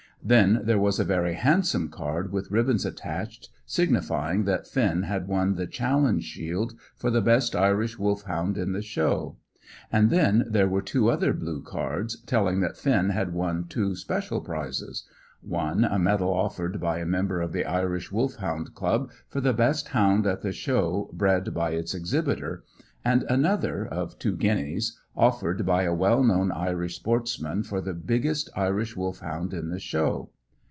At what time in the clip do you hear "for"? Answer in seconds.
6.95-7.09, 19.27-19.41, 27.63-27.81